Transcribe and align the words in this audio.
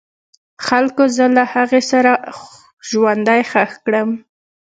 خلکو 0.67 1.03
زه 1.17 1.25
له 1.35 1.43
هغې 1.53 1.81
سره 1.91 2.11
ژوندی 2.89 3.41
خښ 3.51 3.71
کړم. 3.85 4.09